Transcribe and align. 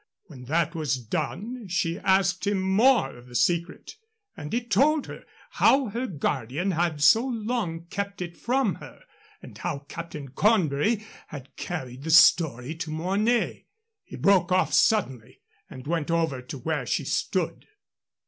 When 0.23 0.45
that 0.45 0.73
was 0.73 0.97
done 0.97 1.67
she 1.67 1.99
asked 1.99 2.47
him 2.47 2.59
more 2.59 3.15
of 3.15 3.27
the 3.27 3.35
secret. 3.35 3.97
And 4.35 4.51
he 4.51 4.59
told 4.61 5.05
her 5.05 5.25
how 5.51 5.89
her 5.89 6.07
guardian 6.07 6.71
had 6.71 7.03
so 7.03 7.23
long 7.23 7.85
kept 7.85 8.19
it 8.19 8.35
from 8.35 8.73
her, 8.81 9.03
and 9.43 9.55
how 9.59 9.85
Captain 9.87 10.29
Cornbury 10.29 11.05
had 11.27 11.55
carried 11.55 12.01
the 12.01 12.09
story 12.09 12.73
to 12.77 12.89
Mornay. 12.89 13.67
He 14.03 14.15
broke 14.15 14.51
off 14.51 14.73
suddenly 14.73 15.41
and 15.69 15.85
went 15.85 16.09
over 16.09 16.41
to 16.41 16.57
where 16.57 16.87
she 16.87 17.05
stood. 17.05 17.67